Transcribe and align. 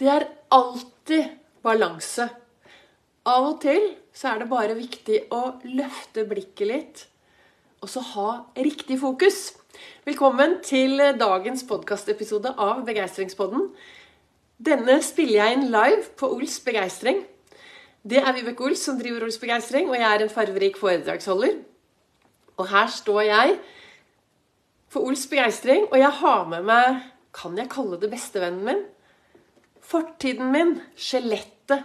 Det 0.00 0.08
er 0.08 0.22
alltid 0.48 1.26
balanse. 1.60 2.24
Av 3.28 3.44
og 3.50 3.58
til 3.60 3.82
så 4.16 4.30
er 4.30 4.38
det 4.40 4.46
bare 4.48 4.72
viktig 4.72 5.16
å 5.28 5.40
løfte 5.68 6.22
blikket 6.24 6.68
litt, 6.70 7.00
og 7.84 7.90
så 7.92 8.00
ha 8.14 8.28
riktig 8.56 8.96
fokus. 9.02 9.50
Velkommen 10.08 10.54
til 10.64 11.02
dagens 11.20 11.66
podkastepisode 11.68 12.54
av 12.56 12.80
Begeistringspodden. 12.86 13.66
Denne 14.56 14.96
spiller 15.04 15.36
jeg 15.36 15.58
inn 15.58 15.66
live 15.74 16.06
på 16.16 16.30
Ols 16.32 16.54
Begeistring. 16.64 17.20
Det 18.00 18.22
er 18.22 18.32
Vibeke 18.38 18.70
Ols 18.70 18.86
som 18.86 18.96
driver 18.96 19.26
Ols 19.26 19.36
Begeistring, 19.42 19.90
og 19.92 19.98
jeg 19.98 20.06
er 20.08 20.24
en 20.24 20.32
farverik 20.32 20.80
foredragsholder. 20.80 21.58
Og 22.56 22.70
her 22.72 22.88
står 22.88 23.20
jeg 23.28 23.60
for 24.88 25.04
Ols 25.12 25.26
Begeistring, 25.28 25.84
og 25.90 26.00
jeg 26.00 26.14
har 26.22 26.48
med 26.48 26.64
meg 26.72 27.04
Kan 27.36 27.60
jeg 27.60 27.68
kalle 27.70 28.00
det 28.00 28.08
bestevennen 28.10 28.64
min? 28.64 28.80
Fortiden 29.90 30.52
min, 30.54 30.76
skjelettet. 30.94 31.82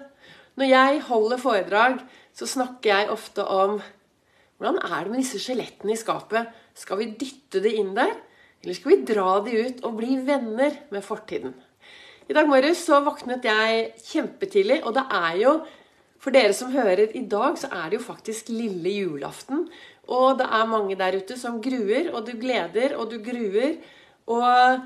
Når 0.55 0.69
jeg 0.69 0.99
holder 1.07 1.41
foredrag, 1.41 1.99
så 2.35 2.47
snakker 2.47 2.91
jeg 2.91 3.11
ofte 3.11 3.43
om 3.49 3.79
hvordan 4.55 4.77
er 4.85 4.99
det 5.03 5.11
med 5.11 5.19
disse 5.23 5.39
skjelettene 5.41 5.95
i 5.95 5.99
skapet? 5.99 6.51
Skal 6.77 6.99
vi 7.01 7.07
dytte 7.17 7.59
det 7.63 7.73
inn 7.75 7.95
der, 7.97 8.13
eller 8.61 8.77
skal 8.77 8.93
vi 8.93 9.07
dra 9.09 9.39
de 9.43 9.55
ut 9.65 9.81
og 9.87 9.97
bli 9.97 10.19
venner 10.27 10.77
med 10.93 11.03
fortiden? 11.03 11.55
I 12.29 12.33
dag 12.33 12.47
morges 12.49 12.85
så 12.85 13.01
våknet 13.05 13.45
jeg 13.45 13.89
kjempetidlig, 14.05 14.79
og 14.85 14.95
det 14.97 15.07
er 15.13 15.41
jo 15.41 15.57
For 16.25 16.33
dere 16.33 16.55
som 16.57 16.71
hører 16.73 17.11
i 17.13 17.21
dag, 17.29 17.53
så 17.59 17.67
er 17.69 17.91
det 17.91 17.99
jo 17.99 18.05
faktisk 18.07 18.47
lille 18.49 18.89
julaften. 18.89 19.67
Og 20.09 20.39
det 20.39 20.47
er 20.57 20.71
mange 20.71 20.95
der 20.97 21.19
ute 21.19 21.35
som 21.37 21.59
gruer, 21.61 22.07
og 22.15 22.25
du 22.25 22.31
gleder, 22.39 22.95
og 22.97 23.11
du 23.11 23.19
gruer. 23.21 23.75
Og 24.25 24.79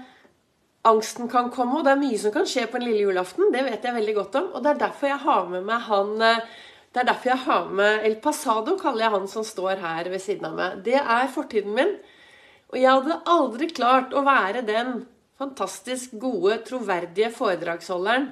angsten 0.87 1.27
kan 1.31 1.49
komme, 1.51 1.79
og 1.79 1.85
det 1.87 1.93
er 1.93 2.01
mye 2.01 2.19
som 2.21 2.33
kan 2.33 2.47
skje 2.47 2.65
på 2.71 2.79
en 2.79 2.85
lille 2.87 3.03
julaften. 3.03 3.51
Det 3.53 3.65
vet 3.65 3.83
jeg 3.83 3.97
veldig 3.97 4.15
godt 4.15 4.39
om. 4.39 4.49
Og 4.55 4.63
det 4.63 4.71
er 4.71 4.81
derfor 4.85 5.11
jeg 5.11 5.23
har 5.25 5.49
med 5.51 5.67
meg 5.67 5.85
han 5.89 6.15
Det 6.89 7.03
er 7.03 7.05
derfor 7.05 7.29
jeg 7.29 7.43
har 7.45 7.65
med 7.69 8.05
El 8.07 8.15
Pasado, 8.17 8.73
kaller 8.79 9.05
jeg 9.05 9.13
han 9.13 9.27
som 9.29 9.43
står 9.45 9.77
her 9.77 10.07
ved 10.09 10.21
siden 10.23 10.47
av 10.49 10.55
meg. 10.57 10.79
Det 10.87 10.97
er 10.97 11.27
fortiden 11.29 11.75
min. 11.75 11.91
Og 12.71 12.77
jeg 12.79 12.89
hadde 12.89 13.21
aldri 13.29 13.67
klart 13.69 14.13
å 14.13 14.23
være 14.25 14.63
den 14.65 15.03
fantastisk 15.39 16.17
gode, 16.19 16.57
troverdige 16.67 17.29
foredragsholderen 17.31 18.31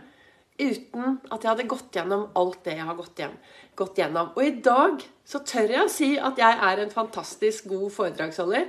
uten 0.58 1.20
at 1.30 1.44
jeg 1.44 1.52
hadde 1.52 1.68
gått 1.70 1.94
gjennom 1.94 2.28
alt 2.38 2.64
det 2.66 2.78
jeg 2.80 2.88
har 2.88 2.98
gått, 2.98 3.22
hjem, 3.22 3.36
gått 3.78 4.00
gjennom. 4.02 4.32
Og 4.34 4.44
i 4.44 4.56
dag 4.66 5.04
så 5.28 5.42
tør 5.46 5.74
jeg 5.76 5.86
å 5.86 5.92
si 5.92 6.10
at 6.18 6.40
jeg 6.42 6.62
er 6.70 6.82
en 6.82 6.94
fantastisk 6.94 7.70
god 7.70 7.92
foredragsholder. 7.94 8.66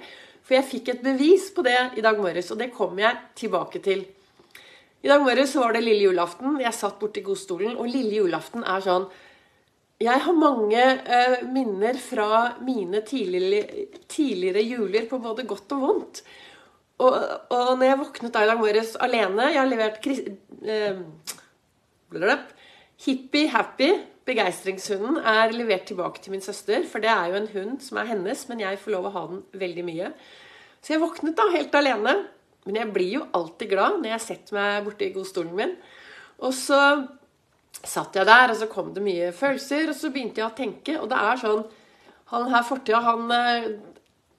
For 0.48 0.56
jeg 0.56 0.64
fikk 0.64 0.86
et 0.94 1.02
bevis 1.04 1.50
på 1.52 1.60
det 1.66 1.76
i 2.00 2.02
dag 2.04 2.16
morges, 2.16 2.48
og 2.54 2.62
det 2.62 2.70
kommer 2.72 3.04
jeg 3.04 3.18
tilbake 3.36 3.82
til. 3.84 4.06
I 5.04 5.10
dag 5.10 5.20
morges 5.20 5.52
var 5.60 5.76
det 5.76 5.82
lille 5.84 6.06
julaften. 6.08 6.56
Jeg 6.62 6.72
satt 6.72 6.96
borti 6.98 7.20
godstolen, 7.26 7.76
og 7.76 7.90
lille 7.92 8.22
julaften 8.22 8.64
er 8.64 8.80
sånn 8.82 9.04
Jeg 10.00 10.22
har 10.24 10.34
mange 10.38 10.80
eh, 10.80 11.40
minner 11.52 11.98
fra 12.00 12.54
mine 12.64 13.02
tidligere, 13.04 13.88
tidligere 14.08 14.62
juler 14.64 15.08
på 15.10 15.18
både 15.20 15.44
godt 15.44 15.74
og 15.76 15.84
vondt. 15.84 16.22
Og, 16.98 17.14
og 17.52 17.72
når 17.76 17.84
jeg 17.84 18.00
våknet 18.00 18.32
da 18.34 18.42
i 18.42 18.48
dag 18.48 18.58
morges 18.58 18.96
alene 18.98 19.52
Jeg 19.52 19.60
har 19.60 19.68
levert 19.70 20.06
eh, 20.64 20.96
Hippie 23.04 23.52
Happy, 23.52 23.92
begeistringshunden, 24.28 25.18
er 25.24 25.54
levert 25.56 25.88
tilbake 25.88 26.22
til 26.22 26.34
min 26.34 26.44
søster. 26.44 26.84
For 26.88 27.02
det 27.02 27.10
er 27.10 27.32
jo 27.32 27.38
en 27.40 27.52
hund 27.54 27.78
som 27.84 28.00
er 28.00 28.10
hennes, 28.12 28.44
men 28.50 28.62
jeg 28.62 28.80
får 28.82 28.94
lov 28.94 29.08
å 29.08 29.14
ha 29.16 29.24
den 29.32 29.44
veldig 29.60 29.84
mye. 29.86 30.10
Så 30.78 30.94
jeg 30.94 31.02
våknet 31.02 31.36
da 31.38 31.48
helt 31.54 31.74
alene. 31.78 32.16
Men 32.68 32.82
jeg 32.82 32.92
blir 32.92 33.12
jo 33.14 33.26
alltid 33.32 33.70
glad 33.70 34.02
når 34.02 34.12
jeg 34.12 34.24
setter 34.26 34.58
meg 34.58 34.84
borti 34.84 35.08
godstolen 35.14 35.54
min. 35.56 35.74
Og 36.44 36.52
så 36.54 36.80
satt 37.78 38.16
jeg 38.18 38.28
der, 38.28 38.52
og 38.52 38.58
så 38.58 38.68
kom 38.70 38.90
det 38.94 39.04
mye 39.04 39.30
følelser, 39.32 39.88
og 39.88 39.96
så 39.96 40.10
begynte 40.12 40.42
jeg 40.42 40.50
å 40.50 40.56
tenke. 40.56 40.98
Og 41.00 41.08
det 41.10 41.20
er 41.30 41.44
sånn 41.44 41.66
Han 42.28 42.50
her 42.52 42.60
fortida, 42.60 42.98
han 43.00 43.30
eh, 43.32 43.68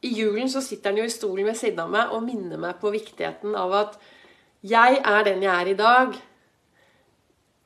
I 0.06 0.12
julen 0.14 0.50
så 0.52 0.62
sitter 0.62 0.92
han 0.92 1.00
jo 1.00 1.08
i 1.10 1.12
stolen 1.12 1.48
ved 1.48 1.58
siden 1.58 1.80
av 1.82 1.90
meg 1.90 2.12
og 2.14 2.22
minner 2.22 2.60
meg 2.62 2.78
på 2.78 2.92
viktigheten 2.94 3.56
av 3.58 3.74
at 3.74 3.96
jeg 4.62 5.00
er 5.00 5.24
den 5.26 5.42
jeg 5.42 5.50
er 5.50 5.72
i 5.72 5.80
dag 5.80 6.14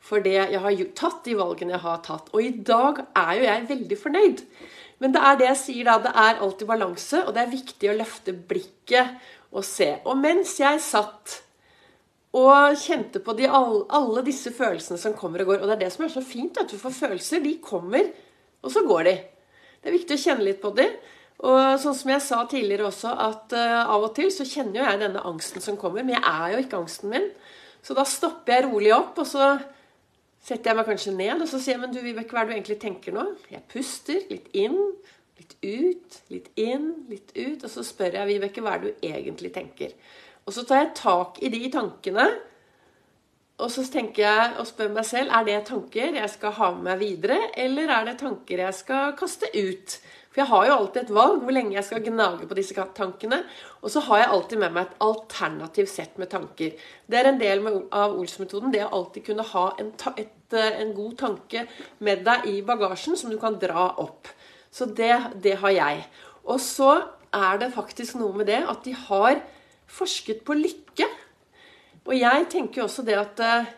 for 0.04 0.24
det 0.24 0.36
jeg 0.36 0.60
har 0.60 0.80
tatt, 0.98 1.22
de 1.24 1.36
valgene 1.40 1.78
jeg 1.78 1.84
har 1.86 2.02
tatt. 2.04 2.28
Og 2.36 2.44
i 2.44 2.52
dag 2.66 3.06
er 3.16 3.32
jo 3.38 3.46
jeg 3.48 3.70
veldig 3.70 4.00
fornøyd. 4.02 4.44
Men 5.04 5.16
det 5.16 5.22
er 5.24 5.40
det 5.40 5.48
jeg 5.50 5.60
sier 5.62 5.88
da, 5.88 5.96
det 6.04 6.12
er 6.26 6.44
alltid 6.44 6.70
balanse, 6.70 7.24
og 7.24 7.32
det 7.36 7.44
er 7.44 7.54
viktig 7.54 7.90
å 7.92 7.96
løfte 7.98 8.36
blikket 8.52 9.32
og 9.54 9.66
se. 9.68 9.90
Og 10.08 10.20
mens 10.20 10.58
jeg 10.60 10.84
satt 10.84 11.40
og 12.34 12.78
kjente 12.82 13.22
på 13.22 13.36
de, 13.38 13.46
alle 13.48 14.24
disse 14.26 14.52
følelsene 14.56 14.98
som 14.98 15.14
kommer 15.14 15.44
og 15.44 15.52
går 15.52 15.60
Og 15.62 15.68
det 15.70 15.76
er 15.76 15.82
det 15.84 15.92
som 15.94 16.06
er 16.06 16.14
så 16.16 16.24
fint, 16.26 16.58
at 16.58 16.72
du 16.72 16.80
får 16.82 16.96
følelser. 16.98 17.44
De 17.44 17.58
kommer, 17.62 18.10
og 18.64 18.74
så 18.74 18.82
går 18.88 19.04
de. 19.10 19.18
Det 19.84 19.92
er 19.92 19.98
viktig 20.00 20.18
å 20.18 20.24
kjenne 20.24 20.48
litt 20.48 20.62
på 20.64 20.72
de. 20.76 20.88
Og 21.44 21.60
sånn 21.84 21.96
som 21.98 22.12
jeg 22.14 22.24
sa 22.24 22.40
tidligere 22.50 22.88
også, 22.88 23.12
at 23.20 23.54
uh, 23.54 23.92
av 23.92 24.08
og 24.08 24.14
til 24.18 24.32
så 24.34 24.48
kjenner 24.48 24.80
jo 24.80 24.88
jeg 24.88 25.02
denne 25.04 25.24
angsten 25.28 25.64
som 25.64 25.78
kommer. 25.80 26.02
Men 26.02 26.16
jeg 26.18 26.26
er 26.26 26.56
jo 26.56 26.64
ikke 26.64 26.80
angsten 26.80 27.12
min. 27.14 27.30
Så 27.84 27.96
da 27.98 28.06
stopper 28.08 28.56
jeg 28.56 28.68
rolig 28.70 28.94
opp, 28.96 29.20
og 29.20 29.28
så 29.28 29.52
setter 30.44 30.72
jeg 30.72 30.80
meg 30.80 30.88
kanskje 30.90 31.16
ned 31.16 31.44
og 31.44 31.50
så 31.50 31.60
sier 31.60 31.78
jeg, 31.78 31.82
men 31.84 31.94
du 31.96 32.02
Vibeke, 32.04 32.36
hva 32.36 32.44
er 32.44 32.50
det 32.50 32.54
du 32.54 32.58
egentlig 32.58 32.80
tenker 32.84 33.16
nå? 33.16 33.26
Jeg 33.52 33.64
puster 33.72 34.24
litt 34.32 34.50
inn, 34.58 34.80
litt 35.40 35.56
ut, 35.64 36.18
litt 36.34 36.50
inn, 36.60 36.90
litt 37.12 37.32
ut. 37.38 37.64
Og 37.64 37.70
så 37.72 37.84
spør 37.88 38.20
jeg 38.20 38.32
Vibeke, 38.34 38.64
hva 38.64 38.76
er 38.76 38.84
det 38.84 38.92
du 38.92 39.08
egentlig 39.08 39.54
tenker? 39.56 39.96
Og 40.44 40.56
så 40.56 40.66
tar 40.68 40.82
jeg 40.82 40.98
tak 41.00 41.40
i 41.40 41.52
de 41.54 41.62
tankene. 41.72 42.28
Og 43.64 43.70
så 43.72 43.86
tenker 43.88 44.26
jeg 44.26 44.56
og 44.60 44.68
spør 44.68 44.92
meg 44.96 45.08
selv 45.08 45.32
er 45.38 45.46
det 45.48 45.60
tanker 45.70 46.18
jeg 46.18 46.32
skal 46.34 46.56
ha 46.58 46.72
med 46.76 46.88
meg 46.90 47.04
videre, 47.04 47.38
eller 47.64 47.92
er 47.96 48.10
det 48.10 48.18
tanker 48.20 48.66
jeg 48.66 48.76
skal 48.76 49.14
kaste 49.20 49.48
ut? 49.54 50.00
For 50.34 50.42
jeg 50.42 50.50
har 50.50 50.66
jo 50.66 50.76
alltid 50.80 51.04
et 51.04 51.12
valg 51.14 51.44
hvor 51.46 51.54
lenge 51.54 51.76
jeg 51.76 51.86
skal 51.86 52.02
gnage 52.02 52.48
på 52.50 52.56
disse 52.58 52.86
tankene. 52.98 53.44
Og 53.86 53.92
så 53.94 54.02
har 54.08 54.24
jeg 54.24 54.32
alltid 54.34 54.62
med 54.64 54.74
meg 54.74 54.88
et 54.88 55.04
alternativt 55.06 55.92
sett 55.92 56.18
med 56.18 56.32
tanker. 56.32 56.74
Det 57.06 57.20
er 57.20 57.30
en 57.30 57.38
del 57.38 57.62
av 57.94 58.16
Ols-metoden. 58.18 58.74
Det 58.74 58.82
å 58.82 58.90
alltid 58.98 59.28
kunne 59.30 59.46
ha 59.52 59.68
en, 59.78 59.94
et, 60.18 60.58
eh, 60.58 60.82
en, 60.82 60.96
god 60.98 61.14
tanke 61.22 61.68
med 62.02 62.26
deg 62.26 62.50
i 62.50 62.56
bagasjen 62.66 63.20
som 63.20 63.30
du 63.30 63.38
kan 63.38 63.60
dra 63.62 63.92
opp. 64.02 64.32
Så 64.74 64.90
det, 64.90 65.14
det 65.46 65.60
har 65.62 65.78
jeg. 65.78 66.02
Og 66.50 66.58
så 66.66 66.96
er 67.34 67.62
det 67.62 67.74
faktisk 67.78 68.18
noe 68.18 68.34
med 68.42 68.50
det 68.50 68.64
at 68.66 68.82
de 68.88 68.98
har 69.06 69.38
forsket 69.86 70.42
på 70.48 70.58
lykke. 70.58 71.12
Og 72.10 72.18
jeg 72.18 72.50
tenker 72.50 72.82
jo 72.82 72.90
også 72.90 73.06
det 73.06 73.22
at 73.22 73.46
eh, 73.46 73.74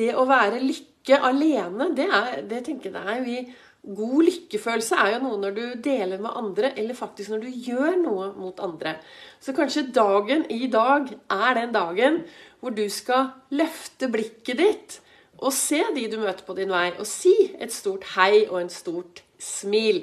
det 0.00 0.14
å 0.16 0.24
være 0.24 0.64
lykke 0.64 1.20
alene, 1.20 1.92
det, 1.96 2.08
er, 2.08 2.46
det 2.48 2.64
tenker 2.64 2.96
jeg 2.96 3.26
vi 3.28 3.42
God 3.80 4.26
lykkefølelse 4.26 4.96
er 5.00 5.14
jo 5.14 5.20
noe 5.24 5.38
når 5.40 5.54
du 5.56 5.62
deler 5.80 6.20
med 6.20 6.36
andre, 6.36 6.74
eller 6.76 6.96
faktisk 6.96 7.32
når 7.32 7.44
du 7.46 7.62
gjør 7.64 7.94
noe 8.02 8.30
mot 8.36 8.60
andre. 8.60 8.98
Så 9.40 9.54
kanskje 9.56 9.88
dagen 9.94 10.44
i 10.52 10.68
dag 10.70 11.08
er 11.32 11.54
den 11.56 11.72
dagen 11.72 12.20
hvor 12.60 12.74
du 12.76 12.84
skal 12.92 13.30
løfte 13.56 14.10
blikket 14.12 14.60
ditt 14.60 14.98
og 15.40 15.54
se 15.56 15.80
de 15.96 16.04
du 16.12 16.18
møter 16.20 16.44
på 16.44 16.52
din 16.58 16.68
vei, 16.68 16.90
og 17.00 17.08
si 17.08 17.32
et 17.56 17.72
stort 17.72 18.04
hei 18.12 18.44
og 18.50 18.58
en 18.60 18.72
stort 18.72 19.22
smil. 19.40 20.02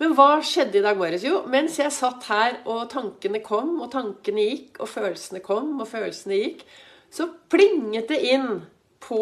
Men 0.00 0.14
hva 0.16 0.38
skjedde 0.40 0.80
i 0.80 0.84
dag 0.84 0.96
morges? 0.96 1.26
Jo, 1.28 1.42
mens 1.52 1.76
jeg 1.76 1.92
satt 1.92 2.24
her 2.30 2.62
og 2.64 2.86
tankene 2.88 3.42
kom, 3.44 3.74
og 3.84 3.90
tankene 3.92 4.46
gikk, 4.48 4.80
og 4.80 4.88
følelsene 4.88 5.42
kom, 5.44 5.74
og 5.76 5.90
følelsene 5.90 6.38
gikk, 6.40 6.64
så 7.12 7.28
plinget 7.52 8.08
det 8.08 8.22
inn 8.32 8.62
på 9.04 9.20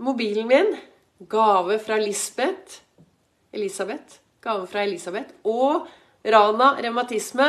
mobilen 0.00 0.48
min 0.48 0.72
Gave 1.18 1.78
fra 1.78 1.96
Lisbeth 2.00 2.80
Elisabeth. 3.54 4.18
Gave 4.42 4.66
fra 4.66 4.82
Elisabeth. 4.82 5.34
Og 5.44 5.86
Rana 6.24 6.74
revmatisme 6.80 7.48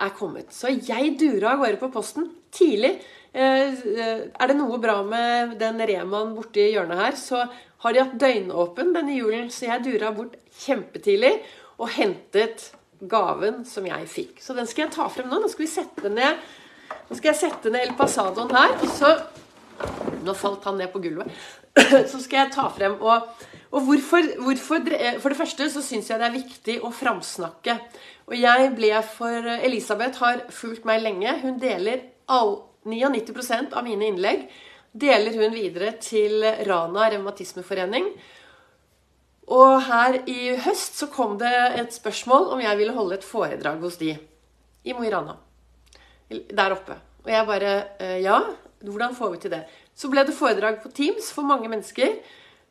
er 0.00 0.14
kommet. 0.18 0.52
Så 0.54 0.72
jeg 0.74 1.16
dura 1.18 1.54
av 1.54 1.62
gårde 1.62 1.80
på 1.80 1.90
posten 1.94 2.30
tidlig. 2.54 2.96
Eh, 3.34 3.74
er 4.30 4.50
det 4.50 4.56
noe 4.58 4.78
bra 4.82 5.00
med 5.06 5.56
den 5.58 5.82
Remaen 5.82 6.34
borti 6.36 6.68
hjørnet 6.70 7.00
her, 7.00 7.18
så 7.18 7.42
har 7.84 7.92
de 7.92 8.02
hatt 8.02 8.18
døgnåpen 8.20 8.94
denne 8.94 9.16
julen. 9.18 9.50
Så 9.50 9.66
jeg 9.68 9.84
dura 9.86 10.12
bort 10.14 10.36
kjempetidlig 10.64 11.34
og 11.78 11.90
hentet 11.96 12.70
gaven 13.10 13.64
som 13.68 13.86
jeg 13.88 14.06
fikk. 14.10 14.38
Så 14.42 14.54
den 14.56 14.68
skal 14.70 14.86
jeg 14.86 14.94
ta 14.94 15.08
frem 15.10 15.28
nå. 15.30 15.42
Nå 15.42 15.50
skal 15.50 15.66
vi 15.66 15.72
sette 15.72 16.12
ned 16.12 16.44
Nå 17.04 17.16
skal 17.18 17.32
jeg 17.32 17.40
sette 17.40 17.70
ned 17.72 17.82
El 17.84 17.96
Pasadoen 17.98 18.54
her. 18.54 18.78
Så 18.92 19.10
Nå 20.24 20.32
falt 20.38 20.64
han 20.68 20.78
ned 20.78 20.92
på 20.92 21.02
gulvet. 21.02 21.32
så 22.10 22.20
skal 22.22 22.44
jeg 22.44 22.54
ta 22.54 22.68
frem 22.70 22.96
og, 23.02 23.30
og 23.74 23.86
hvorfor, 23.88 24.28
hvorfor, 24.44 24.84
For 25.22 25.32
det 25.32 25.38
første 25.38 25.70
så 25.70 25.82
syns 25.82 26.10
jeg 26.10 26.20
det 26.20 26.28
er 26.28 26.36
viktig 26.36 26.76
å 26.86 26.92
framsnakke. 26.94 27.74
Og 28.30 28.36
jeg 28.38 28.70
ble 28.76 28.92
for 29.08 29.48
Elisabeth 29.56 30.22
har 30.22 30.44
fulgt 30.54 30.86
meg 30.86 31.02
lenge. 31.02 31.34
Hun 31.42 31.58
deler 31.58 32.06
all, 32.30 32.60
99% 32.86 33.74
av 33.74 33.84
mine 33.84 34.12
innlegg 34.12 34.46
deler 34.94 35.34
hun 35.40 35.54
videre 35.56 35.96
til 35.98 36.44
Rana 36.68 37.08
revmatismeforening. 37.10 38.10
Og 39.52 39.72
her 39.88 40.20
i 40.30 40.54
høst 40.64 41.00
så 41.00 41.10
kom 41.12 41.36
det 41.40 41.52
et 41.80 41.96
spørsmål 41.96 42.52
om 42.54 42.62
jeg 42.62 42.78
ville 42.80 42.94
holde 42.96 43.18
et 43.18 43.26
foredrag 43.26 43.82
hos 43.82 43.98
de 44.00 44.14
i 44.84 44.94
Mo 44.94 45.04
i 45.04 45.10
Rana. 45.12 45.36
Der 46.30 46.76
oppe. 46.76 46.96
Og 47.24 47.32
jeg 47.32 47.48
bare 47.48 47.72
eh, 47.98 48.20
Ja, 48.24 48.40
Hvordan 48.84 49.14
får 49.16 49.30
vi 49.32 49.38
til 49.40 49.50
det? 49.54 49.62
Så 49.94 50.10
ble 50.10 50.24
det 50.26 50.34
foredrag 50.34 50.80
på 50.82 50.90
Teams 50.94 51.30
for 51.34 51.46
mange 51.46 51.70
mennesker. 51.70 52.18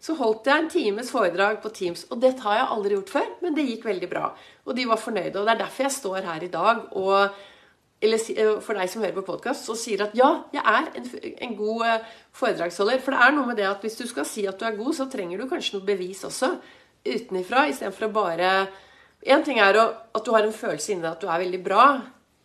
Så 0.03 0.17
holdt 0.19 0.49
jeg 0.49 0.59
en 0.59 0.69
times 0.71 1.09
foredrag 1.13 1.61
på 1.63 1.71
Teams. 1.71 2.03
Og 2.11 2.19
det 2.19 2.33
har 2.43 2.57
jeg 2.59 2.71
aldri 2.75 2.97
gjort 2.97 3.13
før, 3.13 3.29
men 3.45 3.55
det 3.55 3.63
gikk 3.69 3.87
veldig 3.87 4.09
bra. 4.11 4.25
Og 4.67 4.75
de 4.75 4.87
var 4.89 4.99
fornøyde. 4.99 5.37
Og 5.39 5.47
det 5.47 5.53
er 5.53 5.61
derfor 5.63 5.87
jeg 5.87 5.95
står 5.95 6.27
her 6.27 6.43
i 6.43 6.51
dag 6.51 6.85
og 6.99 7.41
eller 8.03 8.19
eh, 8.35 8.55
for 8.59 8.75
deg 8.75 8.89
som 8.91 9.03
hører 9.03 9.15
på 9.15 9.25
podkast, 9.29 9.69
og 9.71 9.79
sier 9.79 10.01
at 10.03 10.15
ja, 10.17 10.29
jeg 10.51 10.63
er 10.67 10.89
en, 10.99 11.05
en, 11.47 11.53
god 11.55 11.85
eh, 11.87 12.09
foredragsholder. 12.35 12.99
For 13.03 13.15
det 13.15 13.21
er 13.23 13.35
noe 13.35 13.47
med 13.47 13.59
det 13.61 13.67
at 13.69 13.85
hvis 13.85 13.95
du 13.99 14.03
skal 14.09 14.27
si 14.27 14.43
at 14.49 14.59
du 14.59 14.65
er 14.67 14.75
god, 14.75 14.91
så 14.97 15.07
trenger 15.11 15.39
du 15.39 15.47
kanskje 15.47 15.77
noe 15.77 15.87
bevis 15.87 16.25
også. 16.27 16.51
Utenifra, 17.03 17.67
istedenfor 17.71 18.09
å 18.09 18.15
bare 18.15 18.49
En 19.23 19.39
ting 19.43 19.55
er 19.63 19.77
å, 19.79 19.83
at 20.11 20.25
du 20.25 20.33
har 20.35 20.43
en 20.43 20.51
følelse 20.55 20.91
inni 20.91 21.03
deg 21.05 21.13
at 21.13 21.21
du 21.23 21.29
er 21.31 21.39
veldig 21.45 21.59
bra. 21.63 21.83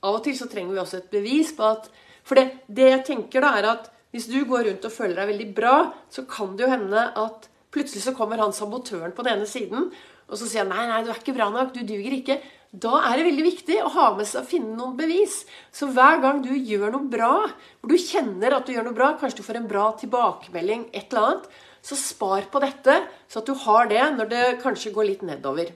Av 0.06 0.14
og 0.14 0.22
til 0.22 0.36
så 0.38 0.46
trenger 0.46 0.76
vi 0.76 0.78
også 0.78 1.00
et 1.00 1.08
bevis 1.10 1.50
på 1.56 1.66
at 1.66 1.88
For 2.22 2.38
det, 2.38 2.44
det 2.70 2.86
jeg 2.92 3.04
tenker, 3.08 3.42
da, 3.42 3.50
er 3.58 3.66
at 3.72 3.88
hvis 4.14 4.28
du 4.30 4.38
går 4.48 4.68
rundt 4.68 4.86
og 4.88 4.94
føler 4.94 5.18
deg 5.20 5.32
veldig 5.32 5.48
bra, 5.56 5.74
så 6.12 6.24
kan 6.28 6.54
det 6.56 6.64
jo 6.64 6.72
hende 6.72 7.08
at 7.20 7.48
plutselig 7.74 8.06
så 8.06 8.14
kommer 8.16 8.40
han 8.40 8.54
sabotøren 8.56 9.12
på 9.16 9.24
den 9.26 9.38
ene 9.38 9.48
siden, 9.48 9.90
og 10.28 10.36
så 10.36 10.48
sier 10.48 10.64
han 10.64 10.72
nei, 10.72 10.86
nei, 10.88 11.02
du 11.04 11.10
er 11.12 11.20
ikke 11.20 11.36
bra 11.36 11.48
nok, 11.52 11.74
du 11.74 11.84
duger 11.88 12.14
ikke. 12.16 12.38
Da 12.68 12.98
er 13.08 13.16
det 13.16 13.28
veldig 13.30 13.44
viktig 13.46 13.78
å 13.80 13.92
ha 13.94 14.10
med 14.16 14.28
seg 14.28 14.42
å 14.42 14.48
finne 14.48 14.74
noen 14.76 14.96
bevis. 14.98 15.40
Så 15.72 15.88
hver 15.96 16.20
gang 16.20 16.42
du 16.44 16.50
gjør 16.52 16.92
noe 16.92 17.08
bra, 17.08 17.32
hvor 17.80 17.92
du 17.92 17.96
kjenner 18.00 18.56
at 18.56 18.68
du 18.68 18.74
gjør 18.74 18.90
noe 18.90 18.96
bra, 18.96 19.14
kanskje 19.20 19.40
du 19.40 19.46
får 19.46 19.60
en 19.62 19.70
bra 19.70 19.86
tilbakemelding, 20.00 20.88
et 20.92 21.08
eller 21.08 21.30
annet, 21.30 21.48
så 21.80 21.96
spar 21.96 22.48
på 22.52 22.60
dette, 22.60 22.98
så 23.28 23.40
at 23.40 23.48
du 23.48 23.56
har 23.64 23.88
det 23.88 24.04
når 24.18 24.32
det 24.32 24.44
kanskje 24.64 24.92
går 24.92 25.08
litt 25.08 25.24
nedover. 25.24 25.72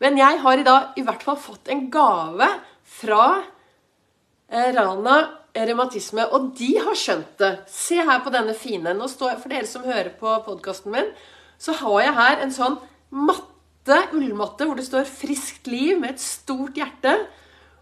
Men 0.00 0.20
jeg 0.20 0.40
har 0.44 0.60
i 0.60 0.66
dag 0.66 1.00
i 1.00 1.04
hvert 1.04 1.24
fall 1.24 1.40
fått 1.40 1.72
en 1.72 1.86
gave 1.92 2.48
fra 3.00 3.24
eh, 4.48 4.70
Rana 4.76 5.16
revmatisme. 5.68 6.26
Og 6.34 6.52
de 6.58 6.70
har 6.78 6.96
skjønt 6.98 7.36
det. 7.40 7.52
Se 7.70 8.00
her 8.00 8.22
på 8.24 8.32
denne 8.34 8.54
fine. 8.56 8.94
Nå 8.96 9.08
står 9.10 9.40
For 9.42 9.52
dere 9.52 9.68
som 9.68 9.86
hører 9.86 10.12
på 10.20 10.34
podkasten 10.46 10.94
min, 10.94 11.12
så 11.60 11.76
har 11.76 12.00
jeg 12.04 12.16
her 12.16 12.44
en 12.44 12.54
sånn 12.54 12.78
matte, 13.10 13.98
ullmatte, 14.16 14.66
hvor 14.66 14.76
det 14.78 14.86
står 14.86 15.04
'Friskt 15.08 15.66
liv' 15.68 16.00
med 16.00 16.14
et 16.14 16.20
stort 16.20 16.76
hjerte. 16.78 17.14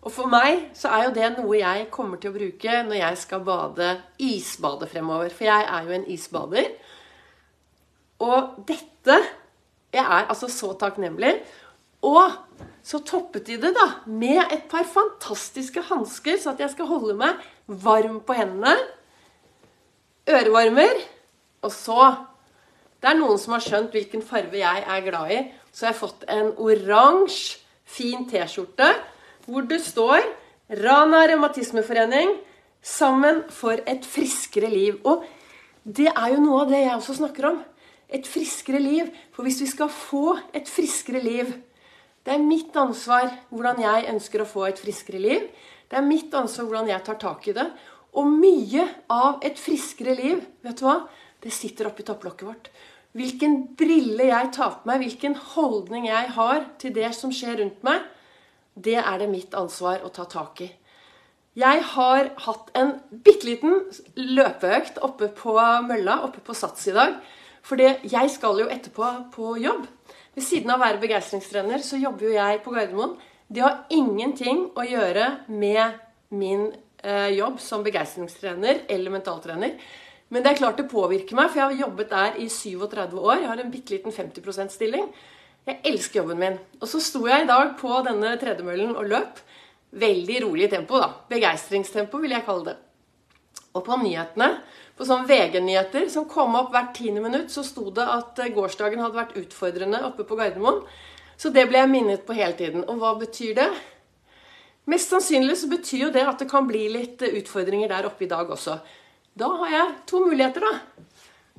Og 0.03 0.13
for 0.13 0.31
meg 0.31 0.71
så 0.79 0.89
er 0.95 1.05
jo 1.05 1.15
det 1.15 1.31
noe 1.37 1.59
jeg 1.59 1.91
kommer 1.91 2.21
til 2.21 2.31
å 2.31 2.37
bruke 2.39 2.83
når 2.87 3.01
jeg 3.01 3.19
skal 3.19 3.41
bade 3.45 3.89
isbade 4.19 4.87
fremover. 4.87 5.29
For 5.29 5.45
jeg 5.45 5.67
er 5.69 5.83
jo 5.85 5.91
en 5.91 6.07
isbader. 6.07 6.71
Og 8.19 8.65
dette 8.69 9.19
Jeg 9.93 10.05
er 10.05 10.27
altså 10.29 10.49
så 10.53 10.75
takknemlig. 10.77 11.39
Og 12.07 12.37
så 12.85 13.01
toppet 13.05 13.47
de 13.49 13.59
det 13.61 13.75
da 13.77 13.87
med 14.07 14.41
et 14.53 14.65
par 14.71 14.87
fantastiske 14.89 15.83
hansker, 15.91 16.39
så 16.39 16.55
at 16.55 16.63
jeg 16.63 16.73
skal 16.73 16.89
holde 16.89 17.17
meg 17.19 17.37
varm 17.67 18.21
på 18.25 18.37
hendene. 18.39 18.77
Ørevarmer. 20.29 21.05
Og 21.63 21.73
så 21.73 22.17
Det 22.99 23.07
er 23.07 23.15
noen 23.15 23.39
som 23.39 23.53
har 23.55 23.63
skjønt 23.63 23.93
hvilken 23.95 24.25
farve 24.27 24.59
jeg 24.59 24.83
er 24.83 25.03
glad 25.07 25.31
i. 25.31 25.37
Så 25.71 25.87
jeg 25.87 25.93
har 25.93 26.01
fått 26.01 26.25
en 26.27 26.49
oransje, 26.59 27.61
fin 27.89 28.27
T-skjorte 28.29 28.89
hvor 29.49 29.65
det 29.65 29.79
står 29.81 30.27
Rana 30.83 31.23
revmatismeforening 31.31 32.35
sammen 32.85 33.45
for 33.49 33.81
et 33.89 34.05
friskere 34.05 34.69
liv. 34.69 34.99
Og 35.09 35.25
det 35.85 36.11
er 36.11 36.35
jo 36.35 36.43
noe 36.43 36.67
av 36.67 36.73
det 36.73 36.83
jeg 36.83 36.97
også 36.97 37.17
snakker 37.23 37.49
om. 37.49 37.63
Et 38.13 38.27
friskere 38.29 38.81
liv. 38.83 39.09
For 39.33 39.47
hvis 39.47 39.63
vi 39.63 39.71
skal 39.71 39.89
få 39.93 40.37
et 40.53 40.69
friskere 40.69 41.23
liv, 41.25 41.55
det 42.27 42.35
er 42.35 42.45
mitt 42.45 42.77
ansvar 42.77 43.31
hvordan 43.53 43.81
jeg 43.83 44.09
ønsker 44.13 44.43
å 44.43 44.49
få 44.49 44.67
et 44.69 44.81
friskere 44.81 45.21
liv. 45.23 45.47
Det 45.89 45.97
er 45.99 46.05
mitt 46.05 46.35
ansvar 46.37 46.69
hvordan 46.69 46.91
jeg 46.93 47.05
tar 47.07 47.19
tak 47.23 47.49
i 47.49 47.57
det. 47.57 47.67
Og 48.19 48.29
mye 48.29 48.85
av 49.13 49.43
et 49.47 49.59
friskere 49.61 50.17
liv, 50.19 50.43
vet 50.65 50.81
du 50.81 50.87
hva? 50.89 51.01
Det 51.39 51.53
sitter 51.55 51.89
oppi 51.89 52.05
topplokket 52.07 52.49
vårt. 52.49 52.71
Hvilken 53.17 53.61
brille 53.79 54.29
jeg 54.29 54.51
tar 54.55 54.81
på 54.81 54.91
meg, 54.91 55.05
hvilken 55.05 55.37
holdning 55.55 56.09
jeg 56.11 56.35
har 56.37 56.67
til 56.83 56.93
det 56.97 57.13
som 57.17 57.33
skjer 57.35 57.61
rundt 57.63 57.81
meg, 57.87 58.05
det 58.79 58.99
er 59.01 59.23
det 59.23 59.31
mitt 59.31 59.55
ansvar 59.59 60.05
å 60.07 60.13
ta 60.15 60.27
tak 60.29 60.63
i. 60.67 60.69
Jeg 61.59 61.83
har 61.95 62.29
hatt 62.45 62.69
en 62.79 62.93
bitte 63.11 63.49
liten 63.49 63.81
løpeøkt 64.15 65.01
oppe 65.03 65.31
på 65.35 65.57
mølla, 65.89 66.21
oppe 66.29 66.43
på 66.45 66.55
Sats 66.55 66.87
i 66.91 66.95
dag. 66.95 67.17
For 67.67 67.81
jeg 67.81 68.31
skal 68.31 68.63
jo 68.63 68.69
etterpå 68.71 69.09
på 69.35 69.57
jobb. 69.59 69.89
Ved 70.39 70.45
siden 70.47 70.71
av 70.71 70.79
å 70.79 70.85
være 70.85 71.01
begeistringstrener 71.03 71.83
så 71.83 71.99
jobber 71.99 72.29
jo 72.29 72.37
jeg 72.37 72.61
på 72.63 72.71
Gardermoen. 72.71 73.17
Det 73.51 73.63
har 73.65 73.81
ingenting 73.91 74.69
å 74.79 74.85
gjøre 74.87 75.25
med 75.51 75.97
min 76.31 76.69
eh, 77.03 77.33
jobb 77.35 77.57
som 77.59 77.83
begeistringstrener 77.83 78.85
eller 78.87 79.17
mentaltrener. 79.17 79.75
Men 80.31 80.45
det 80.45 80.53
er 80.53 80.61
klart 80.61 80.79
det 80.79 80.87
påvirker 80.93 81.35
meg, 81.35 81.51
for 81.51 81.59
jeg 81.59 81.65
har 81.65 81.83
jobbet 81.83 82.15
der 82.15 82.39
i 82.39 82.47
37 82.55 83.19
år. 83.19 83.35
Jeg 83.41 83.51
har 83.51 83.65
en 83.65 83.73
bitte 83.73 83.97
liten 83.97 84.15
50 84.15 84.47
%-stilling. 84.47 85.11
Jeg 85.67 85.81
elsker 85.91 86.21
jobben 86.21 86.39
min. 86.45 86.63
Og 86.79 86.87
så 86.87 87.03
sto 87.03 87.25
jeg 87.27 87.43
i 87.43 87.51
dag 87.51 87.75
på 87.83 87.99
denne 88.07 88.37
tredemøllen 88.39 88.95
og 88.95 89.11
løp. 89.11 89.43
Veldig 90.07 90.43
rolig 90.47 90.71
tempo, 90.71 91.03
da. 91.03 91.17
Begeistringstempo, 91.35 92.23
vil 92.23 92.39
jeg 92.39 92.47
kalle 92.47 92.71
det. 92.71 92.79
Og 93.79 93.85
på 93.87 93.99
nyhetene 94.01 94.51
på 94.99 95.07
sånn 95.07 95.29
VG-nyheter 95.29 96.09
som 96.11 96.27
kom 96.31 96.57
opp 96.59 96.73
hvert 96.75 96.91
tiende 96.97 97.23
minutt, 97.23 97.53
så 97.55 97.63
sto 97.67 97.87
det 97.95 98.05
at 98.05 98.41
eh, 98.43 98.51
gårsdagen 98.55 99.03
hadde 99.03 99.21
vært 99.21 99.37
utfordrende 99.39 100.03
oppe 100.09 100.27
på 100.27 100.39
Gardermoen. 100.39 100.83
Så 101.39 101.53
det 101.55 101.69
ble 101.71 101.79
jeg 101.85 101.93
minnet 101.93 102.27
på 102.27 102.35
hele 102.35 102.57
tiden. 102.59 102.83
Og 102.91 102.99
hva 102.99 103.15
betyr 103.21 103.55
det? 103.61 103.69
Mest 104.91 105.13
sannsynlig 105.13 105.55
så 105.61 105.69
betyr 105.71 106.09
jo 106.09 106.15
det 106.15 106.25
at 106.27 106.43
det 106.43 106.49
kan 106.51 106.67
bli 106.67 106.89
litt 106.91 107.23
eh, 107.23 107.39
utfordringer 107.39 107.95
der 107.95 108.11
oppe 108.11 108.27
i 108.27 108.31
dag 108.31 108.51
også. 108.51 108.81
Da 109.39 109.53
har 109.61 109.75
jeg 109.77 109.97
to 110.11 110.25
muligheter, 110.27 110.67
da. 110.67 111.15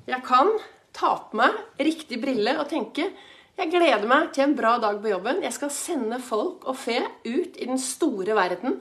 Jeg 0.09 0.25
kan 0.27 0.51
ta 0.95 1.13
på 1.29 1.39
meg 1.39 1.55
riktig 1.79 2.17
brille 2.19 2.57
og 2.59 2.67
tenke 2.67 3.11
jeg 3.59 3.73
gleder 3.73 4.07
meg 4.07 4.29
til 4.31 4.45
en 4.45 4.53
bra 4.55 4.77
dag 4.79 5.01
på 5.03 5.11
jobben. 5.11 5.41
Jeg 5.43 5.51
skal 5.51 5.71
sende 5.75 6.19
folk 6.23 6.63
og 6.63 6.77
fe 6.79 7.01
ut 7.27 7.57
i 7.59 7.67
den 7.67 7.79
store 7.81 8.37
verden 8.37 8.77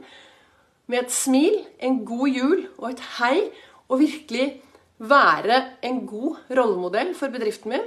med 0.88 1.04
et 1.04 1.12
smil, 1.12 1.60
en 1.84 2.00
god 2.08 2.28
jul 2.32 2.64
og 2.78 2.90
et 2.90 3.04
hei 3.18 3.36
og 3.88 4.00
virkelig 4.00 4.48
være 4.98 5.60
en 5.86 6.02
god 6.08 6.50
rollemodell 6.58 7.14
for 7.16 7.32
bedriften 7.32 7.74
min. 7.76 7.86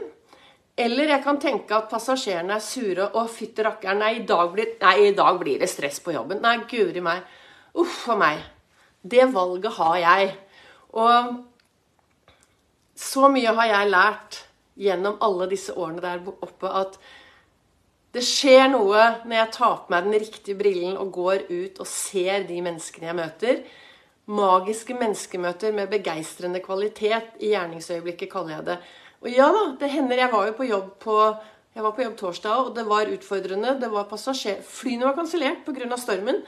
Eller 0.80 1.12
jeg 1.12 1.24
kan 1.26 1.40
tenke 1.42 1.76
at 1.76 1.90
passasjerene 1.92 2.56
er 2.56 2.64
sure 2.64 3.10
og 3.20 3.30
fytti 3.30 3.66
rakkeren, 3.66 4.00
nei, 4.00 4.14
nei, 4.24 4.96
i 5.10 5.16
dag 5.18 5.40
blir 5.42 5.60
det 5.60 5.70
stress 5.70 6.00
på 6.02 6.14
jobben. 6.16 6.40
Nei, 6.42 6.62
guri 6.70 7.04
meg. 7.04 7.26
Uff 7.82 8.08
a 8.10 8.16
meg. 8.18 8.40
Det 9.02 9.28
valget 9.34 9.76
har 9.78 9.98
jeg. 10.00 10.32
Og 10.94 11.42
så 12.96 13.28
mye 13.34 13.54
har 13.58 13.70
jeg 13.70 13.92
lært 13.92 14.40
gjennom 14.82 15.20
alle 15.26 15.50
disse 15.52 15.76
årene 15.76 16.04
der 16.04 16.24
oppe 16.32 16.70
at 16.70 16.98
det 18.12 18.24
skjer 18.28 18.68
noe 18.74 19.04
når 19.24 19.38
jeg 19.38 19.54
tar 19.56 19.78
på 19.84 19.94
meg 19.94 20.08
den 20.08 20.20
riktige 20.20 20.60
brillen 20.60 20.98
og 21.00 21.14
går 21.16 21.46
ut 21.50 21.80
og 21.80 21.88
ser 21.88 22.44
de 22.50 22.60
menneskene 22.64 23.10
jeg 23.12 23.20
møter 23.22 23.64
magiske 24.32 24.96
menneskemøter 24.98 25.74
med 25.76 25.90
begeistrende 25.92 26.62
kvalitet 26.64 27.40
i 27.42 27.54
gjerningsøyeblikket, 27.54 28.30
kaller 28.32 28.58
jeg 28.58 28.68
det. 28.70 28.78
Og 29.22 29.32
ja 29.34 29.48
da, 29.54 29.64
det 29.80 29.92
hender. 29.92 30.24
Jeg 30.24 30.32
var 30.32 30.48
jo 30.48 30.58
på 30.58 30.68
jobb 30.70 30.92
på 31.02 31.18
jeg 31.72 31.86
var 31.86 31.94
på 31.96 32.04
jobb 32.04 32.18
torsdag, 32.20 32.66
og 32.66 32.76
det 32.76 32.84
var 32.84 33.08
utfordrende. 33.08 33.80
det 33.80 33.88
var 33.92 34.10
passasjer, 34.10 34.60
Flyene 34.62 35.06
var 35.06 35.16
kansellert 35.16 35.64
pga. 35.66 35.98
stormen. 35.98 36.44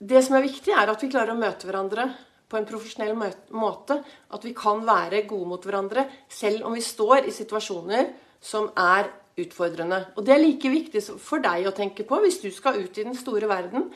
Det 0.00 0.24
som 0.24 0.34
er 0.34 0.42
viktig, 0.42 0.72
er 0.72 0.90
at 0.90 1.02
vi 1.02 1.08
klarer 1.08 1.30
å 1.30 1.38
møte 1.38 1.66
hverandre 1.66 2.08
på 2.48 2.56
en 2.56 2.66
profesjonell 2.66 3.14
måte. 3.50 4.02
At 4.30 4.44
vi 4.44 4.52
kan 4.52 4.84
være 4.84 5.22
gode 5.28 5.46
mot 5.46 5.62
hverandre 5.62 6.08
selv 6.28 6.66
om 6.66 6.74
vi 6.74 6.80
står 6.80 7.28
i 7.28 7.30
situasjoner 7.30 8.10
som 8.40 8.72
er 8.74 9.12
utfordrende. 9.40 10.02
Og 10.16 10.26
det 10.26 10.34
er 10.34 10.42
like 10.42 10.72
viktig 10.72 11.02
for 11.22 11.42
deg 11.44 11.68
å 11.68 11.76
tenke 11.76 12.04
på 12.08 12.18
hvis 12.24 12.40
du 12.42 12.50
skal 12.52 12.80
ut 12.82 12.98
i 12.98 13.06
den 13.06 13.16
store 13.18 13.48
verden 13.50 13.90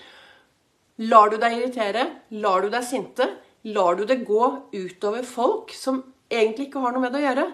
Lar 0.96 1.28
du 1.28 1.36
deg 1.36 1.58
irritere? 1.58 2.06
Lar 2.40 2.64
du 2.64 2.70
deg 2.72 2.84
sinte? 2.88 3.26
Lar 3.68 3.98
du 3.98 4.06
det 4.08 4.22
gå 4.24 4.46
utover 4.72 5.26
folk 5.28 5.74
som 5.76 5.98
egentlig 6.32 6.70
ikke 6.70 6.80
har 6.80 6.94
noe 6.94 7.04
med 7.04 7.12
det 7.12 7.20
å 7.20 7.26
gjøre? 7.26 7.44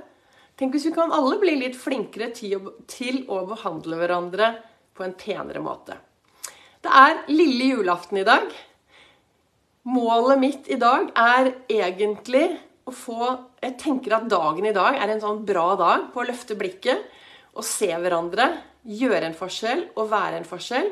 Tenk 0.60 0.76
hvis 0.76 0.86
vi 0.86 0.92
kan 0.94 1.10
alle 1.10 1.40
bli 1.42 1.56
litt 1.58 1.74
flinkere 1.74 2.28
til 2.36 3.16
å 3.26 3.40
behandle 3.48 3.98
hverandre 3.98 4.52
på 4.94 5.02
en 5.02 5.16
penere 5.18 5.62
måte. 5.64 5.96
Det 6.82 6.92
er 6.92 7.24
lille 7.32 7.72
julaften 7.72 8.20
i 8.20 8.26
dag. 8.28 8.46
Målet 9.90 10.38
mitt 10.38 10.70
i 10.70 10.78
dag 10.78 11.10
er 11.18 11.50
egentlig 11.66 12.46
å 12.86 12.94
få 12.94 13.18
Jeg 13.62 13.76
tenker 13.78 14.14
at 14.16 14.30
dagen 14.30 14.66
i 14.66 14.74
dag 14.74 14.96
er 14.98 15.10
en 15.10 15.20
sånn 15.22 15.44
bra 15.46 15.74
dag 15.78 16.08
på 16.14 16.22
å 16.22 16.26
løfte 16.26 16.56
blikket 16.58 17.10
og 17.52 17.66
se 17.66 17.90
hverandre, 17.92 18.48
gjøre 18.82 19.28
en 19.28 19.36
forskjell 19.38 19.84
og 19.94 20.10
være 20.10 20.40
en 20.40 20.48
forskjell. 20.48 20.88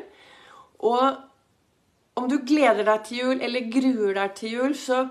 Og 0.87 2.19
om 2.19 2.27
du 2.29 2.37
gleder 2.47 2.85
deg 2.87 3.07
til 3.07 3.21
jul 3.21 3.41
eller 3.43 3.71
gruer 3.71 4.17
deg 4.17 4.35
til 4.37 4.55
jul, 4.57 4.75
så 4.77 5.05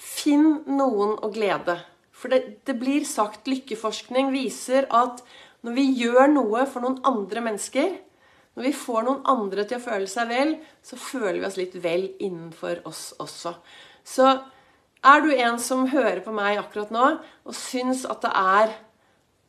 finn 0.00 0.62
noen 0.68 1.16
å 1.20 1.30
glede. 1.32 1.78
For 2.12 2.32
det, 2.32 2.60
det 2.68 2.76
blir 2.80 3.06
sagt 3.08 3.48
lykkeforskning 3.48 4.30
viser 4.34 4.88
at 4.92 5.22
når 5.64 5.76
vi 5.76 5.86
gjør 6.02 6.30
noe 6.32 6.64
for 6.68 6.84
noen 6.84 7.00
andre 7.08 7.42
mennesker, 7.44 7.98
når 8.56 8.66
vi 8.66 8.76
får 8.76 9.04
noen 9.06 9.26
andre 9.30 9.64
til 9.68 9.78
å 9.78 9.84
føle 9.84 10.08
seg 10.10 10.30
vel, 10.32 10.54
så 10.84 10.98
føler 11.00 11.38
vi 11.38 11.46
oss 11.48 11.58
litt 11.60 11.76
vel 11.80 12.08
innenfor 12.20 12.82
oss 12.88 13.10
også. 13.22 13.54
Så 14.04 14.26
er 15.00 15.24
du 15.24 15.30
en 15.32 15.60
som 15.62 15.86
hører 15.88 16.20
på 16.24 16.32
meg 16.34 16.60
akkurat 16.60 16.92
nå 16.92 17.06
og 17.20 17.56
syns 17.56 18.04
at 18.08 18.24
det 18.24 18.32
er 18.36 18.74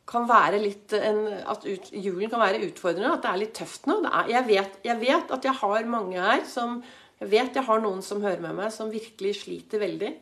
kan 0.10 0.28
være 0.30 0.60
litt 0.62 0.94
en, 0.98 1.24
At 1.50 1.66
ut, 1.66 1.92
julen 1.94 2.32
kan 2.32 2.42
være 2.42 2.64
utfordrende, 2.68 3.14
at 3.14 3.24
det 3.24 3.32
er 3.32 3.42
litt 3.44 3.56
tøft 3.58 3.88
nå. 3.90 4.00
Er, 4.10 4.30
jeg, 4.34 4.48
vet, 4.50 4.80
jeg, 4.88 5.00
vet, 5.02 5.34
at 5.36 5.48
jeg 5.48 5.58
har 5.62 5.90
mange 5.90 6.20
her 6.22 6.46
som 6.50 6.82
Jeg 7.22 7.30
vet 7.30 7.60
jeg 7.60 7.68
har 7.68 7.84
noen 7.84 8.02
som 8.02 8.24
hører 8.24 8.42
med 8.42 8.58
meg, 8.58 8.72
som 8.74 8.90
virkelig 8.90 9.36
sliter 9.44 9.82
veldig. 9.84 10.16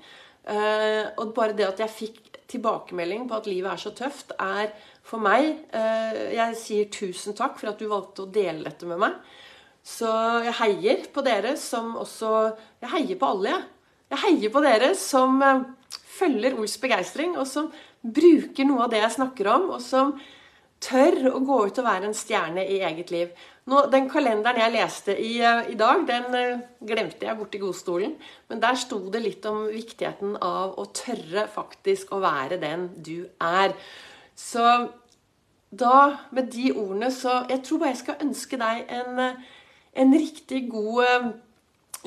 Uh, 0.50 1.06
og 1.22 1.32
bare 1.36 1.56
det 1.56 1.68
at 1.68 1.80
jeg 1.84 1.94
fikk 1.94 2.40
tilbakemelding 2.50 3.28
på 3.30 3.38
at 3.38 3.48
livet 3.48 3.72
er 3.72 3.80
så 3.80 3.92
tøft, 3.96 4.34
er 4.36 4.72
for 5.06 5.22
meg 5.22 5.46
uh, 5.72 6.16
Jeg 6.34 6.58
sier 6.58 6.90
tusen 6.92 7.38
takk 7.38 7.60
for 7.60 7.72
at 7.72 7.80
du 7.80 7.86
valgte 7.92 8.26
å 8.26 8.32
dele 8.34 8.66
dette 8.68 8.90
med 8.90 9.00
meg. 9.00 9.16
Så 9.86 10.10
jeg 10.44 10.58
heier 10.60 11.06
på 11.14 11.24
dere 11.24 11.56
som 11.60 11.96
også 12.02 12.34
Jeg 12.82 12.92
heier 12.98 13.20
på 13.20 13.32
alle, 13.32 13.54
jeg. 13.54 13.68
Jeg 14.10 14.24
heier 14.26 14.52
på 14.52 14.64
dere 14.66 14.92
som 15.00 15.40
uh, 15.40 15.64
følger 16.20 16.58
Ols 16.60 16.76
begeistring, 16.82 17.38
og 17.40 17.48
som 17.48 17.70
bruker 18.02 18.68
noe 18.68 18.86
av 18.86 18.94
det 18.94 19.02
jeg 19.04 19.16
snakker 19.18 19.50
om, 19.52 19.72
og 19.76 19.82
som 19.84 20.14
tør 20.80 21.34
å 21.34 21.40
gå 21.44 21.58
ut 21.68 21.80
og 21.82 21.88
være 21.88 22.08
en 22.08 22.16
stjerne 22.16 22.64
i 22.64 22.80
eget 22.88 23.12
liv. 23.12 23.32
Nå, 23.70 23.84
den 23.92 24.08
kalenderen 24.10 24.62
jeg 24.62 24.74
leste 24.74 25.16
i, 25.20 25.34
uh, 25.44 25.68
i 25.70 25.76
dag, 25.78 26.06
den 26.08 26.30
uh, 26.34 26.62
glemte 26.88 27.28
jeg 27.28 27.38
borti 27.38 27.60
godstolen. 27.62 28.16
Men 28.50 28.64
der 28.64 28.80
sto 28.80 29.02
det 29.12 29.22
litt 29.26 29.46
om 29.50 29.66
viktigheten 29.70 30.38
av 30.40 30.80
å 30.80 30.88
tørre 30.96 31.46
faktisk 31.52 32.16
å 32.16 32.22
være 32.24 32.62
den 32.64 32.88
du 33.06 33.28
er. 33.44 33.76
Så 34.40 34.64
da, 35.70 36.00
med 36.34 36.50
de 36.56 36.72
ordene, 36.72 37.12
så 37.14 37.44
Jeg 37.50 37.62
tror 37.68 37.84
bare 37.84 37.94
jeg 37.94 38.02
skal 38.02 38.24
ønske 38.26 38.58
deg 38.58 38.90
en, 38.90 39.20
en 39.94 40.16
riktig 40.16 40.64
god 40.72 41.36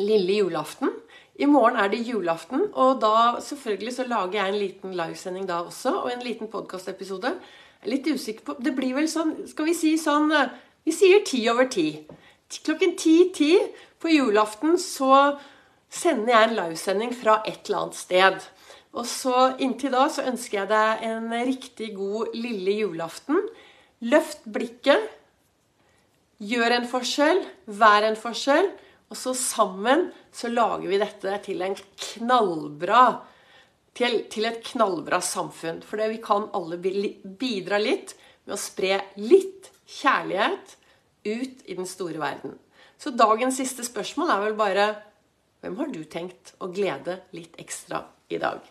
lille 0.01 0.41
julaften. 0.41 0.91
I 1.41 1.47
morgen 1.49 1.79
er 1.81 1.89
det 1.89 2.03
julaften, 2.05 2.67
og 2.77 3.01
da 3.01 3.41
selvfølgelig 3.41 3.95
så 3.97 4.05
lager 4.05 4.37
jeg 4.37 4.53
en 4.53 4.59
liten 4.61 4.97
livesending 4.97 5.47
da 5.49 5.63
også. 5.65 5.95
Og 6.03 6.13
en 6.13 6.25
liten 6.25 6.51
podkastepisode. 6.53 7.33
Litt 7.89 8.07
usikker 8.07 8.45
på 8.47 8.57
Det 8.63 8.75
blir 8.77 8.95
vel 8.95 9.09
sånn 9.11 9.33
Skal 9.51 9.67
vi 9.67 9.73
si 9.75 9.97
sånn 9.99 10.29
Vi 10.85 10.93
sier 10.95 11.25
ti 11.27 11.41
over 11.51 11.67
ti. 11.67 12.05
Klokken 12.63 12.95
ti-ti 13.01 13.57
på 13.99 14.13
julaften 14.13 14.77
så 14.79 15.39
sender 15.93 16.35
jeg 16.35 16.49
en 16.49 16.57
livesending 16.59 17.15
fra 17.17 17.41
et 17.47 17.65
eller 17.67 17.81
annet 17.81 17.99
sted. 17.99 18.39
Og 18.93 19.09
så 19.09 19.55
inntil 19.63 19.95
da 19.95 20.05
så 20.13 20.27
ønsker 20.29 20.61
jeg 20.61 20.71
deg 20.71 21.05
en 21.09 21.33
riktig 21.49 21.93
god 21.97 22.37
lille 22.37 22.77
julaften. 22.83 23.41
Løft 24.05 24.45
blikket. 24.53 25.09
Gjør 26.43 26.77
en 26.77 26.89
forskjell. 26.91 27.41
Vær 27.67 28.05
en 28.11 28.19
forskjell. 28.21 28.69
Og 29.13 29.19
så 29.19 29.35
sammen 29.37 30.07
så 30.33 30.49
lager 30.49 30.89
vi 30.89 31.01
dette 31.01 31.37
til 31.45 31.61
knallbra 32.01 33.05
til, 33.93 34.23
til 34.33 34.49
et 34.49 34.63
knallbra 34.65 35.21
samfunn. 35.21 35.83
For 35.85 36.01
vi 36.09 36.21
kan 36.25 36.49
alle 36.57 36.79
bidra 36.81 37.81
litt 37.83 38.15
med 38.47 38.57
å 38.57 38.61
spre 38.61 39.03
litt 39.21 39.69
kjærlighet 40.01 40.77
ut 41.29 41.67
i 41.69 41.77
den 41.77 41.89
store 41.89 42.23
verden. 42.23 42.57
Så 42.97 43.13
dagens 43.13 43.59
siste 43.61 43.85
spørsmål 43.87 44.33
er 44.33 44.47
vel 44.49 44.59
bare 44.59 44.93
Hvem 45.63 45.77
har 45.79 45.91
du 45.95 46.01
tenkt 46.11 46.57
å 46.59 46.73
glede 46.75 47.21
litt 47.37 47.55
ekstra 47.63 48.01
i 48.35 48.41
dag? 48.43 48.65